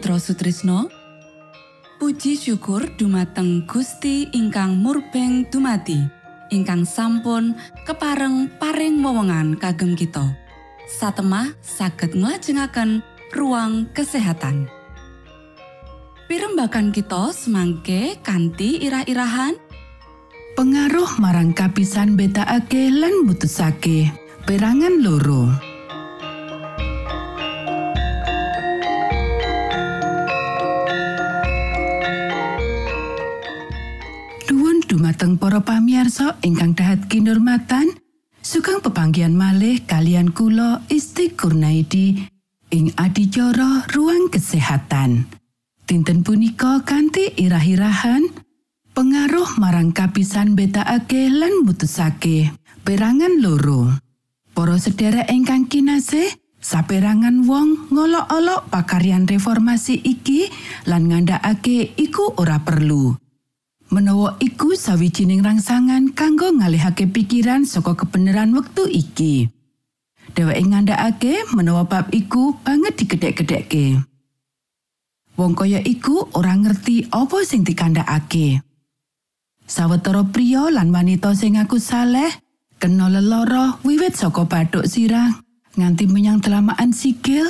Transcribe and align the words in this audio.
Mitra 0.00 0.16
Sutrisno. 0.16 0.88
Puji 2.00 2.32
syukur 2.32 2.88
dumateng 2.96 3.68
Gusti 3.68 4.32
ingkang 4.32 4.80
murbeng 4.80 5.44
dumati 5.52 6.00
ingkang 6.48 6.88
sampun 6.88 7.52
kepareng 7.84 8.48
paring 8.56 9.04
wewenngan 9.04 9.60
kagem 9.60 9.92
kita. 9.92 10.24
Satemah 10.88 11.52
saged 11.60 12.16
nglajengaken 12.16 13.04
ruang 13.36 13.92
kesehatan. 13.92 14.72
Pirembakan 16.32 16.96
kita 16.96 17.36
semangke 17.36 18.16
kanthi 18.24 18.80
irah-irahan. 18.80 19.52
Pengaruh 20.56 21.20
marang 21.20 21.52
kapisan 21.52 22.16
betakake 22.16 22.88
lan 22.88 23.28
mutusake 23.28 24.08
perangan 24.48 24.96
loro 25.04 25.69
dumateng 34.90 35.38
para 35.38 35.62
pamiarsa 35.62 36.42
ingkang 36.42 36.74
dahat 36.74 37.06
kinurmatan 37.06 37.94
sugeng 38.42 38.82
pepanggian 38.82 39.38
malih 39.38 39.78
kalian 39.86 40.34
kula 40.34 40.82
Isti 40.90 41.30
Kurnaidi 41.30 42.26
ing 42.74 42.90
adicara 42.98 43.86
ruang 43.94 44.26
kesehatan. 44.34 45.30
Dinten 45.86 46.26
punika 46.26 46.82
kanthi 46.82 47.30
irah-irahan 47.38 48.34
pengaruh 48.90 49.62
marang 49.62 49.94
kapisan 49.94 50.58
betakake 50.58 51.30
lan 51.30 51.62
mutusake 51.62 52.50
perangan 52.82 53.38
loro. 53.38 53.94
Para 54.50 54.74
sedherek 54.74 55.30
ingkang 55.30 55.70
kinasih 55.70 56.34
saperangan 56.58 57.46
wong 57.46 57.94
ngolok-olok 57.94 58.66
pakaryan 58.74 59.30
reformasi 59.30 60.02
iki 60.02 60.50
lan 60.90 61.06
ngandhakake 61.06 61.94
iku 61.94 62.34
ora 62.34 62.58
perlu 62.66 63.19
menawa 63.90 64.38
iku 64.38 64.78
sawijining 64.78 65.42
rangsangan 65.42 66.14
kanggo 66.14 66.54
ngalihake 66.54 67.10
pikiran 67.10 67.66
saka 67.66 67.98
kebenaran 67.98 68.54
wektu 68.54 68.86
iki. 68.86 69.50
Dheweke 70.30 70.62
ngandhakake 70.62 71.34
menawa 71.58 71.82
bab 71.90 72.14
iku 72.14 72.54
banget 72.62 73.02
digedhek-gedhekke. 73.02 73.98
Wong 75.34 75.58
kaya 75.58 75.82
iku 75.82 76.30
ora 76.38 76.54
ngerti 76.54 77.10
apa 77.10 77.42
sing 77.42 77.66
dikandhakake. 77.66 78.62
Sawetara 79.66 80.22
pria 80.30 80.70
lan 80.70 80.94
wanita 80.94 81.34
sing 81.34 81.58
ngaku 81.58 81.82
saleh 81.82 82.30
kena 82.78 83.10
leloro 83.10 83.78
wiwit 83.82 84.14
saka 84.14 84.46
bathuk 84.46 84.86
sirah 84.86 85.30
nganti 85.78 86.10
menyang 86.10 86.42
telamaan 86.42 86.90
sikil 86.90 87.46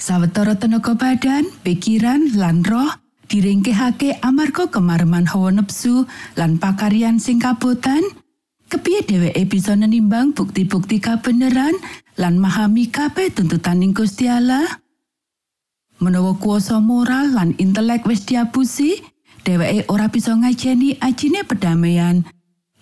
sawetara 0.00 0.56
tenaga 0.56 0.96
badan 0.96 1.44
pikiran 1.60 2.32
lan 2.40 2.64
roh 2.64 2.88
diringkehake 3.30 4.22
amarga 4.22 4.70
kemareman 4.70 5.26
hawa 5.28 5.50
nepsu 5.54 6.06
lan 6.34 6.58
pakaryan 6.58 7.22
sing 7.22 7.38
kabotan 7.38 8.02
kepiye 8.68 9.04
dheweke 9.04 9.44
bisa 9.48 9.76
nenimbang 9.76 10.32
bukti-bukti 10.32 10.98
kabeneran 10.98 11.76
lan 12.16 12.40
memahami 12.40 12.88
kabeh 12.88 13.28
tuntutan 13.32 13.84
ing 13.84 13.92
Gusti 13.92 14.28
Allah 14.28 14.64
menawa 16.02 16.34
kuasa 16.40 16.80
moral 16.82 17.36
lan 17.36 17.54
intelek 17.60 18.08
wis 18.08 18.26
diapusi 18.26 19.04
dheweke 19.44 19.86
ora 19.92 20.08
bisa 20.08 20.34
ngajeni 20.34 20.98
ajine 20.98 21.44
pedamaian 21.44 22.24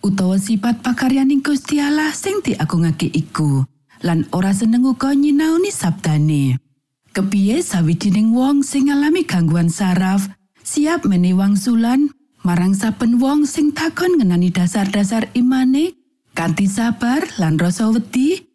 utawa 0.01 0.41
sifat 0.41 0.81
pakaryaning 0.81 1.45
Gusti 1.45 1.83
Allah 1.83 2.15
sing 2.17 2.41
diagungake 2.41 3.11
iku 3.13 3.67
lan 4.01 4.25
ora 4.33 4.57
seneng 4.57 4.89
uga 4.89 5.13
nyinaoni 5.13 5.69
sabdane. 5.69 6.70
Kepiye 7.11 7.59
sawijining 7.59 8.31
wong 8.31 8.63
sing 8.63 8.87
ngalami 8.87 9.27
gangguan 9.27 9.67
saraf? 9.67 10.31
Siap 10.63 11.11
menehi 11.11 11.35
wangsulan 11.35 12.07
marang 12.47 12.71
saben 12.71 13.19
wong 13.19 13.51
sing 13.51 13.75
takon 13.75 14.15
ngenani 14.15 14.55
dasar-dasar 14.55 15.27
imane? 15.35 15.99
Kanthi 16.39 16.71
sabar 16.71 17.27
lan 17.43 17.59
rasa 17.59 17.91
wedi. 17.91 18.47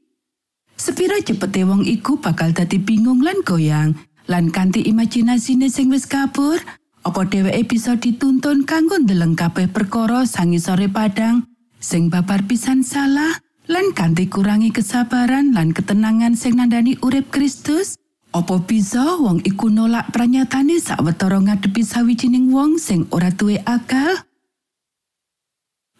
Sepira 0.79 1.19
cepete 1.19 1.67
wong 1.67 1.83
iku 1.83 2.15
bakal 2.23 2.55
dadi 2.55 2.79
bingung 2.79 3.19
lan 3.19 3.43
goyang. 3.43 3.91
Lan 4.31 4.47
kanthi 4.55 4.87
imajinasine 4.87 5.67
sing 5.67 5.91
wis 5.91 6.07
kabur, 6.07 6.55
apa 7.03 7.21
dheweke 7.27 7.75
bisa 7.75 7.99
dituntun 7.99 8.63
kanggo 8.63 8.95
ndeleng 9.03 9.35
kabeh 9.35 9.67
perkara 9.67 10.23
sangisore 10.23 10.87
padang? 10.87 11.43
Sing 11.83 12.07
babar 12.07 12.47
pisan 12.47 12.87
salah 12.87 13.35
lan 13.67 13.91
kanthi 13.91 14.31
kurangi 14.31 14.71
kesabaran 14.71 15.51
lan 15.51 15.75
ketenangan 15.75 16.39
sing 16.39 16.55
nandani 16.55 16.95
urip 17.03 17.35
Kristus 17.35 17.99
Apa 18.35 18.59
bisa 18.59 19.15
wong 19.15 19.39
iku 19.47 19.71
nolak 19.71 20.11
pranyatane 20.11 20.75
sawetara 20.75 21.39
ngadepi 21.39 21.87
sawijining 21.87 22.51
wong 22.51 22.75
sing 22.75 23.07
ora 23.15 23.31
duwe 23.31 23.63
akal? 23.63 24.11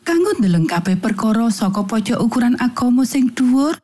Kanggo 0.04 0.36
ndeleng 0.36 0.68
kabeh 0.68 1.00
perkara 1.00 1.48
saka 1.48 1.88
pojok 1.88 2.20
ukuran 2.20 2.60
agama 2.60 3.08
sing 3.08 3.32
dhuwur, 3.32 3.80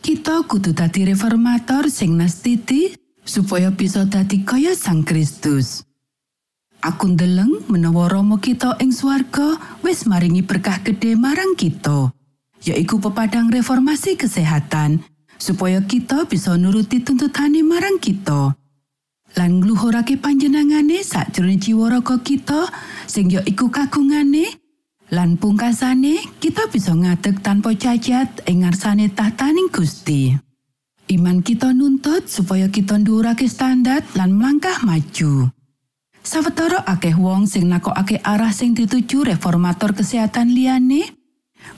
kita 0.00 0.48
kudu 0.48 0.72
dadi 0.72 1.04
reformator 1.04 1.92
sing 1.92 2.16
nastiti 2.16 2.96
supaya 3.20 3.68
bisa 3.68 4.08
dadi 4.08 4.40
kaya 4.48 4.72
Sang 4.72 5.04
Kristus. 5.04 5.84
Aku 6.80 7.12
ndeleng 7.12 7.68
menawa 7.68 8.08
Rama 8.08 8.40
kita 8.40 8.80
ing 8.80 8.96
swarga 8.96 9.60
wis 9.84 10.08
maringi 10.08 10.40
berkah 10.40 10.80
gede 10.80 11.20
marang 11.20 11.52
kita, 11.52 12.16
yaiku 12.64 12.96
pepadang 12.96 13.52
reformasi 13.52 14.16
kesehatan 14.16 15.04
supaya 15.38 15.82
kita 15.84 16.26
bisa 16.26 16.54
nuruti 16.58 17.02
tuntutane 17.02 17.60
marang 17.60 17.98
kita. 17.98 18.54
Lan 19.34 19.58
ngluhurake 19.58 20.18
panjenengane 20.22 21.02
sakjroning 21.02 21.58
jiwa 21.58 21.90
raga 21.90 22.22
kita 22.22 22.70
sing 23.10 23.26
ya 23.34 23.42
iku 23.42 23.66
kagungane 23.66 24.62
lan 25.10 25.34
pungkasane 25.34 26.38
kita 26.38 26.70
bisa 26.70 26.94
ngadeg 26.94 27.42
tanpa 27.42 27.74
cacat 27.74 28.46
ing 28.46 28.62
ngarsane 28.62 29.10
tahtaning 29.10 29.68
Gusti. 29.74 30.34
Iman 31.12 31.44
kita 31.44 31.76
nuntut 31.76 32.30
supaya 32.32 32.70
kita 32.72 32.96
ndhuwurake 32.96 33.44
standar 33.44 34.00
lan 34.16 34.40
melangkah 34.40 34.80
maju. 34.86 35.52
Sawetara 36.24 36.80
akeh 36.88 37.12
wong 37.12 37.44
sing 37.44 37.68
nakokake 37.68 38.16
arah 38.24 38.48
sing 38.48 38.72
dituju 38.72 39.28
reformator 39.28 39.92
kesehatan 39.92 40.56
liyane, 40.56 41.12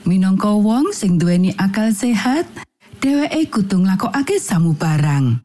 minangka 0.07 0.55
wong 0.55 0.95
sing 0.95 1.19
duweni 1.19 1.51
akal 1.59 1.91
sehat, 1.91 2.47
dheweke 3.01 3.49
kudu 3.53 3.85
nglakokake 3.85 4.41
samubarang. 4.41 5.41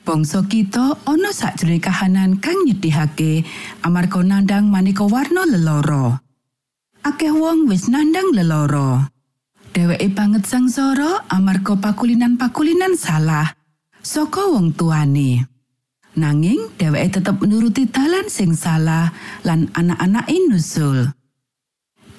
Bangsa 0.00 0.40
kita 0.48 0.96
ana 1.04 1.30
sakjroning 1.30 1.80
kahanan 1.80 2.40
kang 2.40 2.56
nyedihake 2.64 3.44
amarga 3.84 4.24
nandang 4.24 4.72
maneka 4.72 5.04
warna 5.04 5.44
leloro. 5.44 6.18
Akeh 7.04 7.32
wong 7.32 7.68
wis 7.68 7.88
nandang 7.92 8.32
leloro. 8.32 9.08
Dheweke 9.70 10.10
banget 10.10 10.48
sangsara 10.48 11.28
amarga 11.30 11.78
pakulinan-pakulinan 11.78 12.96
salah 12.98 13.54
saka 14.02 14.50
wong 14.50 14.72
tuane. 14.74 15.46
Nanging 16.16 16.74
dheweke 16.74 17.20
tetep 17.20 17.38
nuruti 17.44 17.86
dalan 17.86 18.26
sing 18.26 18.56
salah 18.56 19.14
lan 19.46 19.70
anak-anake 19.76 20.36
nusul. 20.48 21.12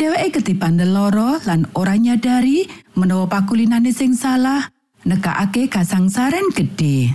Dheweke 0.02 0.42
ketipan 0.42 0.82
leloro 0.82 1.38
lan 1.46 1.70
ora 1.78 1.94
nyadari 1.94 2.66
menawa 2.98 3.30
pakulinane 3.30 3.94
sing 3.94 4.18
salah 4.18 4.66
nekakake 5.06 5.70
kasangsaran 5.70 6.50
gede. 6.58 7.14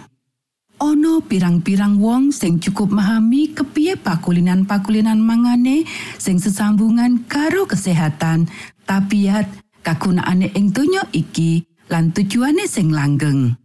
Ono 0.79 1.19
pirang-pirang 1.19 1.99
wong 1.99 2.31
sing 2.31 2.63
cukup 2.63 2.95
memahami 2.95 3.51
kepiye 3.59 3.99
pakulinan-pakulinan 3.99 5.19
mangane 5.19 5.83
sing 6.15 6.39
sesambungan 6.39 7.27
karo 7.27 7.67
kesehatan, 7.67 8.47
tabiat, 8.87 9.51
kagunaane 9.83 10.55
ing 10.55 10.71
donya 10.71 11.03
iki 11.11 11.67
lan 11.91 12.15
tujuane 12.15 12.71
sing 12.71 12.95
langgeng. 12.95 13.59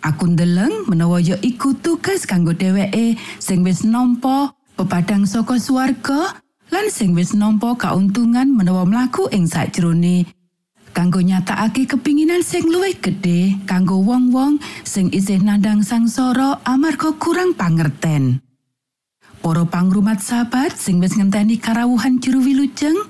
Aku 0.00 0.32
ndeleng 0.32 0.88
menawa 0.88 1.20
ya 1.20 1.36
iku 1.44 1.76
tugas 1.76 2.24
kanggo 2.24 2.56
dheweke 2.56 3.20
sing 3.36 3.60
wis 3.68 3.84
nampa 3.84 4.56
pepadang 4.80 5.28
saka 5.28 5.60
swarga 5.60 6.40
lan 6.70 6.86
sing 6.90 7.14
wis 7.18 7.34
nampa 7.34 7.74
kauntungan 7.74 8.50
menawa 8.50 8.86
mlaku 8.86 9.26
ing 9.34 9.46
sakjroning 9.46 10.26
kanggo 10.90 11.22
nyatakake 11.22 11.86
kepinginan 11.86 12.42
sing 12.42 12.66
luwih 12.66 12.98
gedhe 12.98 13.58
kanggo 13.66 14.02
wong-wong 14.02 14.58
sing 14.82 15.10
isih 15.14 15.38
nandang 15.42 15.86
sangsara 15.86 16.58
amarga 16.66 17.14
kurang 17.18 17.54
pangerten. 17.54 18.42
Para 19.40 19.64
pangrumat 19.64 20.20
sahabat 20.20 20.76
sing 20.76 21.00
wis 21.00 21.16
ngenteni 21.16 21.56
karawuhan 21.56 22.20
juru 22.20 22.44
wilujeng, 22.44 23.08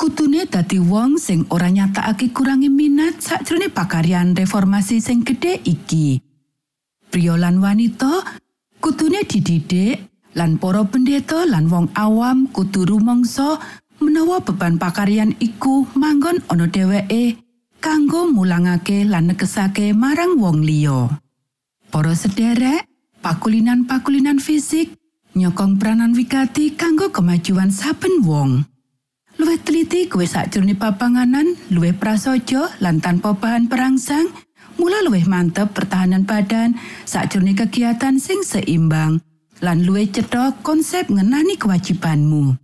kutune 0.00 0.48
dadi 0.48 0.80
wong 0.80 1.20
sing 1.20 1.44
ora 1.52 1.68
nyatakake 1.68 2.32
kurangi 2.32 2.72
minat 2.72 3.20
sakjroning 3.20 3.74
pakaryan 3.76 4.32
reformasi 4.32 5.02
sing 5.04 5.20
gedhe 5.20 5.60
iki. 5.68 6.24
Pria 7.12 7.36
lan 7.36 7.60
wanita 7.60 8.24
kutune 8.80 9.20
dididik 9.28 10.07
lan 10.38 10.54
para 10.62 10.86
pendeta 10.86 11.42
lan 11.50 11.66
wong 11.66 11.90
awam 11.98 12.46
kudu 12.54 12.86
rumangsa 12.86 13.58
menawa 13.98 14.38
beban 14.38 14.78
pakaryan 14.78 15.34
iku 15.42 15.90
manggon 15.98 16.38
ana 16.46 16.70
dheweke 16.70 17.42
kanggo 17.82 18.30
mulangake 18.30 19.02
lan 19.02 19.34
negesake 19.34 19.90
marang 19.90 20.38
wong 20.38 20.62
liya. 20.62 21.10
Para 21.90 22.14
sederek, 22.14 22.86
pakulinan-pakulinan 23.18 24.38
fisik, 24.38 24.94
nyokong 25.34 25.82
peranan 25.82 26.14
wigati 26.14 26.78
kanggo 26.78 27.10
kemajuan 27.10 27.74
saben 27.74 28.22
wong. 28.22 28.62
Luwih 29.38 29.58
teliti 29.62 30.06
kowe 30.06 30.22
sakjroning 30.22 30.78
papanganan, 30.78 31.58
luwih 31.74 31.94
prasaja 31.94 32.78
lan 32.78 33.02
tanpa 33.02 33.34
bahan 33.34 33.70
perangsang, 33.70 34.30
mula 34.78 35.02
luwih 35.02 35.26
mantep 35.26 35.74
pertahanan 35.74 36.22
badan 36.22 36.78
sakjroning 37.06 37.58
kegiatan 37.58 38.18
sing 38.22 38.46
seimbang 38.46 39.22
lan 39.64 39.82
luwih 39.82 40.10
cetha 40.10 40.54
konsep 40.62 41.10
ngenani 41.10 41.58
kewajibanmu. 41.58 42.54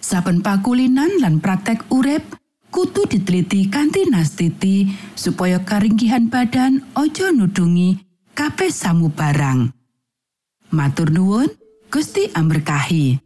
Saben 0.00 0.40
pakulinan 0.40 1.18
lan 1.18 1.42
praktek 1.42 1.90
urip 1.90 2.22
kudu 2.70 3.08
diteliti 3.10 3.66
kanthi 3.66 4.06
nastiti 4.06 4.92
supaya 5.18 5.64
karinggihan 5.66 6.28
badan 6.30 6.84
ojo 6.94 7.32
nudungi 7.34 7.98
kabeh 8.36 8.70
samu 8.70 9.10
barang. 9.10 9.72
Matur 10.70 11.10
nuwun, 11.10 11.48
Gusti 11.90 12.28
amberkahi. 12.34 13.25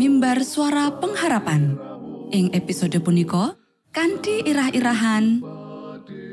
mimbar 0.00 0.40
suara 0.40 0.96
pengharapan. 0.96 1.76
Ing 2.32 2.56
episode 2.56 2.96
punika 3.04 3.52
kanthi 3.92 4.40
irah-irahan 4.48 5.44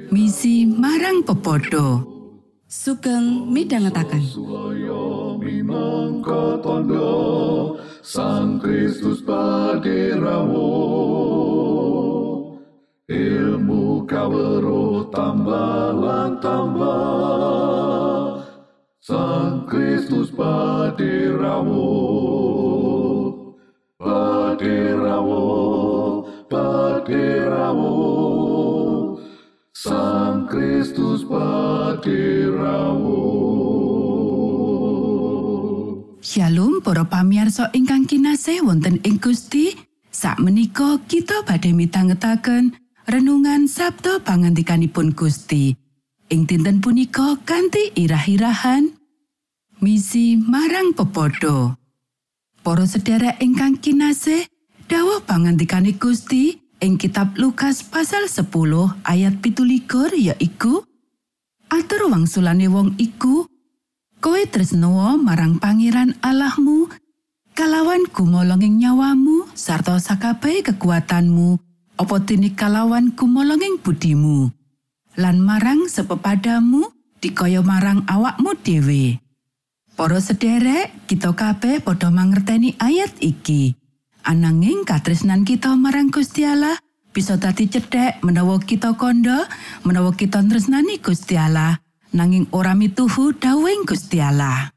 Misi 0.07 0.63
marang 0.63 1.27
pepodo. 1.27 2.15
sugeng 2.63 3.51
tondo 6.63 7.11
Sang 7.99 8.55
Kristus 8.63 9.19
paderamu 9.19 10.71
Ilmu 13.11 14.07
kawero 14.07 15.11
tambah 15.11 15.91
tambah 16.39 18.47
Sang 19.03 19.67
Kristus 19.67 20.31
paderamu 20.31 22.46
Paderamu 24.57 26.25
Paderamu 26.49 27.93
Sang 29.69 30.49
Kristus 30.49 31.21
paderamu 31.29 33.21
Shalom 36.25 36.81
para 36.81 37.05
pamiarsa 37.05 37.69
ingkang 37.77 38.09
kinasih 38.09 38.65
wonten 38.65 38.97
ing 39.05 39.21
Gusti. 39.21 39.77
Sakmenika 40.09 41.05
kita 41.05 41.45
badhe 41.45 41.77
mitangetaken 41.77 42.73
renungan 43.05 43.69
Sabda 43.69 44.25
pangandikanipun 44.25 45.13
Gusti. 45.13 45.77
Ing 46.33 46.49
dinten 46.49 46.81
punika 46.81 47.37
kanthi 47.45 47.93
irah-irahan 47.93 48.89
misi 49.85 50.33
marang 50.33 50.97
pepodo. 50.97 51.77
Para 52.67 52.83
sedherek 52.83 53.39
ingkang 53.39 53.79
kinasih, 53.79 54.43
dawuh 54.91 55.23
pangandikane 55.23 55.95
Gusti 55.95 56.59
ing 56.83 56.99
kitab 56.99 57.39
Lukas 57.39 57.79
pasal 57.79 58.27
10 58.27 58.43
ayat 59.07 59.39
17 59.39 59.87
yaiku 60.19 60.83
Atur 61.71 62.11
wangsulane 62.11 62.67
wong 62.67 62.99
iku 62.99 63.47
Kowe 64.19 64.43
tresnoa 64.51 65.15
marang 65.15 65.63
Pangeran 65.63 66.19
Allahmu 66.19 66.91
kalawan 67.55 68.03
gumolonging 68.11 68.83
nyawamu 68.83 69.47
sarta 69.55 69.95
sakabehe 69.95 70.59
kekuatanmu 70.67 71.55
apa 71.95 72.15
dene 72.19 72.51
kalawan 72.51 73.15
gumolonging 73.15 73.79
budimu? 73.79 74.51
Lan 75.15 75.39
marang 75.39 75.87
sepepadamu 75.87 76.83
dikaya 77.23 77.63
marang 77.63 78.03
awakmu 78.11 78.59
dhewe 78.59 79.23
Para 79.97 80.21
sederek 80.21 80.93
kita 81.09 81.33
kabeh 81.33 81.81
padha 81.81 82.13
mangerteni 82.13 82.77
ayat 82.77 83.17
iki 83.17 83.73
ananging 84.29 84.85
katresnan 84.85 85.41
kita 85.41 85.73
marang 85.73 86.13
Gusti 86.13 86.45
Allah 86.45 86.77
bisa 87.09 87.33
dadi 87.41 87.65
cedhek 87.65 88.21
menawa 88.21 88.61
kita 88.61 88.93
kandha 88.93 89.49
menawa 89.81 90.13
kita 90.13 90.45
tresnani 90.45 91.01
Gusti 91.01 91.33
Allah 91.33 91.81
nanging 92.13 92.45
ora 92.53 92.77
mituhu 92.77 93.33
dawuhing 93.41 93.89
Gusti 93.89 94.21
Allah. 94.21 94.69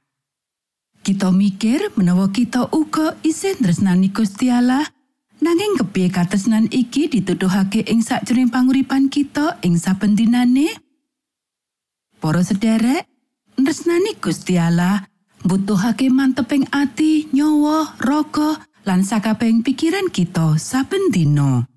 Kita 1.04 1.28
mikir 1.28 1.92
menawa 2.00 2.33
kita 2.33 2.72
uga 2.72 3.20
isih 3.20 3.61
tresnani 3.61 4.09
Gusti 4.16 4.48
Allah 4.48 4.88
nanging 5.44 5.85
kepiye 5.85 6.09
katresnan 6.09 6.64
iki 6.72 7.12
dituduhake 7.12 7.85
ing 7.92 8.00
sakjroning 8.00 8.48
panguripan 8.48 9.12
kita 9.12 9.61
ing 9.61 9.76
saben 9.76 10.16
dinane? 10.16 10.72
Para 12.24 12.40
sederek, 12.40 13.04
tresnani 13.61 14.16
Gusti 14.16 14.56
Allah 14.56 15.10
mbutuhake 15.44 16.12
manteping 16.12 16.68
ati, 16.72 17.29
nyawa, 17.33 17.96
raga, 18.00 18.61
lan 18.85 19.05
sakabehing 19.05 19.61
pikiran 19.64 20.09
kita 20.09 20.57
saben 20.57 21.12
dina. 21.12 21.68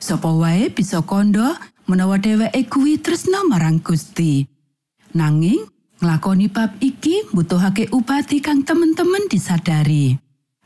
Sapa 0.00 0.32
wae 0.32 0.72
bisa 0.72 1.04
kandha 1.04 1.60
menawa 1.84 2.16
dheweke 2.16 2.64
kuwi 2.70 2.96
tresna 3.02 3.44
marang 3.44 3.82
Gusti. 3.84 4.48
Nanging 5.12 5.66
nglakoni 6.00 6.48
bab 6.48 6.78
iki 6.80 7.28
mbutuhake 7.34 7.92
upati 7.92 8.40
kang 8.40 8.64
temen-temen 8.64 9.28
disadari. 9.28 10.16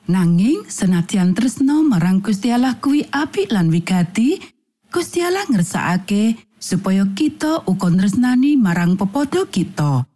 Nanging 0.05 0.69
senadyan 0.69 1.33
tresna 1.33 1.81
marang 1.81 2.21
Gusti 2.21 2.53
Allah 2.53 2.77
kuwi 2.79 3.09
apik 3.09 3.51
lan 3.51 3.73
wigati, 3.73 4.37
Gusti 4.93 5.25
Allah 5.25 5.49
ngersakake 5.49 6.39
supaya 6.61 7.09
kita 7.17 7.65
uga 7.67 7.89
tresnani 7.91 8.55
marang 8.55 8.95
pepodo 8.95 9.49
kita. 9.51 10.07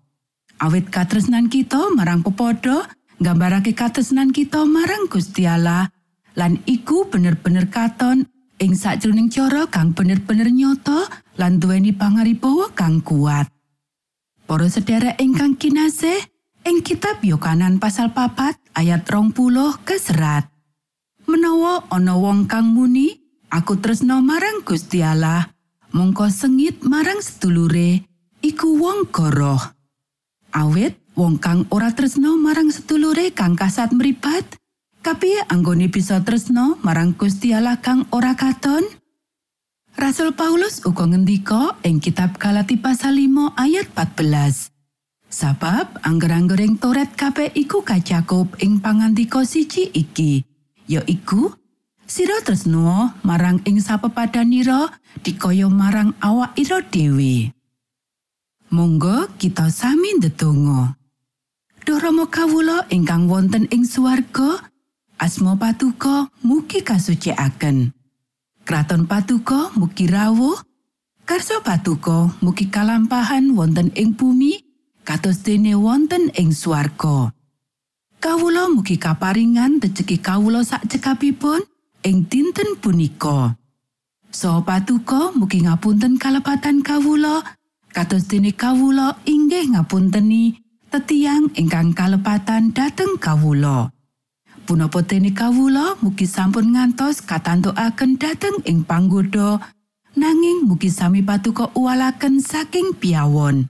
Awit 0.59 0.90
katresnan 0.90 1.47
kita 1.47 1.94
marang 1.94 2.27
pepodo 2.27 2.83
nggambarake 3.23 3.79
katresnan 3.79 4.35
kita 4.35 4.66
marang 4.66 5.07
Gusti 5.07 5.47
Allah 5.47 5.87
lan 6.35 6.59
iku 6.66 7.07
bener-bener 7.07 7.71
katon 7.71 8.27
ing 8.59 8.75
sakjroning 8.75 9.31
cara 9.31 9.71
kang 9.71 9.94
bener-bener 9.94 10.51
nyata 10.51 11.07
lan 11.38 11.62
duweni 11.62 11.94
pangaribawa 11.94 12.75
kang 12.75 12.99
kuat. 13.07 13.47
Para 14.51 14.66
sedherek 14.66 15.23
ingkang 15.23 15.55
kinasih, 15.55 16.18
ing 16.66 16.83
kitab 16.83 17.23
Yohanan 17.23 17.79
pasal 17.79 18.11
papat 18.11 18.59
ayat 18.75 19.07
rong 19.07 19.31
puluh 19.31 19.79
keserat. 19.87 20.51
Menawa 21.31 21.87
ana 21.87 22.18
wong 22.18 22.51
kang 22.51 22.75
muni, 22.75 23.14
aku 23.47 23.79
tresno 23.79 24.18
marang 24.18 24.66
Gusti 24.66 25.07
Allah, 25.07 25.47
mongko 25.94 26.27
sengit 26.35 26.83
marang 26.83 27.23
sedulure, 27.23 28.03
iku 28.42 28.75
wong 28.75 29.07
goroh. 29.14 29.78
Awit 30.57 30.97
wong 31.13 31.37
kang 31.37 31.69
ora 31.69 31.93
tresno 31.93 32.41
marang 32.41 32.73
sedulure 32.73 33.35
kang 33.37 33.53
kasat 33.53 33.93
mripat, 33.93 34.57
kapiye 35.05 35.45
anggone 35.53 35.93
bisa 35.93 36.25
tresno 36.25 36.81
marang 36.81 37.13
Gusti 37.13 37.53
Allah 37.53 37.77
kang 37.85 38.09
ora 38.15 38.33
katon? 38.33 38.87
Rasul 39.99 40.33
Paulus 40.33 40.81
uga 40.87 41.11
ngendika 41.11 41.75
ing 41.83 41.99
kitab 41.99 42.39
Galati 42.39 42.79
pasal 42.79 43.19
5 43.19 43.59
ayat 43.59 43.91
14. 43.93 44.71
Sabab 45.29 46.01
angger-anggering 46.07 46.81
Toret 46.81 47.13
kabeh 47.13 47.53
iku 47.53 47.85
kacakup 47.85 48.57
ing 48.65 48.81
pangandika 48.81 49.45
siji 49.45 49.93
iki, 49.93 50.47
yaiku 50.89 51.53
sira 52.09 52.41
tresno 52.41 53.13
marang 53.21 53.61
ing 53.69 53.85
sapepadanira 53.85 54.89
dikaya 55.21 55.69
marang 55.69 56.17
awak 56.25 56.57
ira 56.57 56.81
dhewe. 56.81 57.53
Monggo 58.69 59.33
kita 59.41 59.73
sami 59.73 60.21
ndedonga. 60.21 60.93
Duh 61.89 61.97
Rama 61.97 62.29
kawula 62.29 62.85
ingkang 62.93 63.25
wonten 63.25 63.65
ing 63.73 63.89
swarga, 63.89 64.61
asma 65.17 65.57
patuko 65.57 66.29
mugi 66.45 66.85
kasucikaken. 66.85 67.97
Kraton 68.69 69.09
patuko 69.09 69.73
mugi 69.73 70.05
rawuh, 70.05 70.61
karso 71.25 71.65
patuko 71.65 72.37
mugi 72.45 72.69
kalampahan 72.69 73.57
wonten 73.57 73.89
ing 73.97 74.13
bumi, 74.13 74.61
kados 75.01 75.41
dene 75.41 75.73
wonten 75.73 76.29
ing 76.37 76.53
swarga. 76.53 77.33
Kawula 78.21 78.69
mugi 78.69 79.01
kaparingan 79.01 79.81
rejeki 79.81 80.21
kawula 80.21 80.61
sak 80.61 80.85
cekapipun 80.93 81.65
ing 82.05 82.29
dinten 82.29 82.77
punika. 82.85 83.57
Saha 84.29 84.61
patuko 84.61 85.33
mugi 85.33 85.65
ngapunten 85.65 86.21
kalepatan 86.21 86.85
kawula 86.85 87.41
kados 87.92 88.29
dene 88.29 88.55
kawula 88.55 89.18
inggih 89.24 89.74
ngapunteni 89.74 90.61
tetiang 90.88 91.53
ingkang 91.57 91.92
kalepatan 91.92 92.72
dhateng 92.72 93.20
kawula. 93.20 93.92
Punapa 94.68 95.01
dene 95.01 95.33
kawula 95.33 95.96
mugi 96.05 96.29
sampun 96.29 96.77
ngantos 96.77 97.24
katantukaken 97.24 98.20
dhateng 98.20 98.61
ing 98.68 98.85
panggoda 98.85 99.61
nanging 100.12 100.68
mugi 100.68 100.92
sami 100.92 101.24
patuko 101.24 101.72
uwalaken 101.72 102.44
saking 102.44 102.92
piawon. 102.96 103.68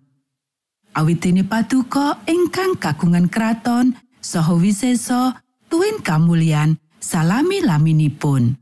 Awit 0.98 1.22
dene 1.22 1.46
patuko 1.46 2.18
ingkang 2.26 2.74
kagungan 2.83 3.31
kraton 3.31 3.94
saha 4.18 4.59
wisesa 4.59 5.38
tuwin 5.70 6.02
kamulyan 6.02 6.74
salami 6.98 7.62
laminipun. 7.62 8.59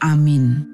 Amin. 0.00 0.73